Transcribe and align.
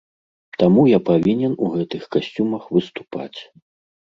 Таму 0.61 0.85
я 0.91 0.99
павінен 1.09 1.53
у 1.65 1.69
гэтых 1.75 2.01
касцюмах 2.17 2.63
выступаць. 2.79 3.39